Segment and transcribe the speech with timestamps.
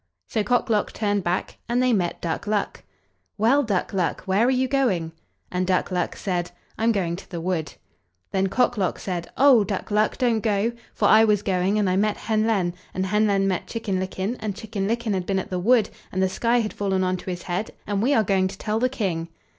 [0.25, 2.81] So Cock lock turned back, and they met Duck luck.
[3.37, 5.11] "Well, Duck luck, where are you going?"
[5.51, 7.73] And Duck luck said: "I'm going to the wood."
[8.31, 9.63] Then Cock lock said: "Oh!
[9.63, 13.27] Duck luck, don't go, for I was going, and I met Hen len, and Hen
[13.27, 16.61] len met Chicken licken, and Chicken licken had been at the wood, and the sky
[16.61, 19.27] had fallen on to his head, and we are going to tell the King."